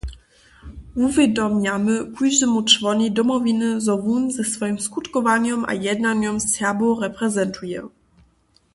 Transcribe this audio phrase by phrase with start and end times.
[0.95, 7.81] Wuwědomjamy kóždemu čłonej Domowiny, zo wón ze swojim skutkowanjom a jednanjom Serbow reprezentuje.